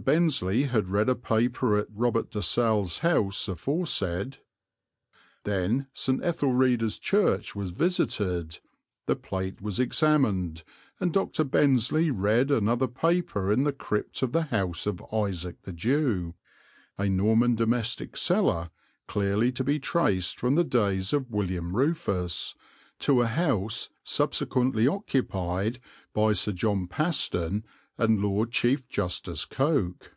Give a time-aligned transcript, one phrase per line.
[0.00, 4.36] Bensly had read a paper at Robert de Salle's house aforesaid.
[5.42, 6.22] Then St.
[6.22, 8.60] Etheldreda's Church was visited,
[9.06, 10.62] the plate was examined,
[11.00, 11.42] and Dr.
[11.42, 16.34] Bensly read another paper in the crypt of the House of Isaac the Jew,
[16.96, 18.70] a Norman domestic cellar,
[19.08, 22.54] clearly to be traced from the days of William Rufus,
[23.00, 25.80] to a house subsequently occupied
[26.12, 27.64] by Sir John Paston
[28.00, 30.14] and Lord Chief Justice Coke.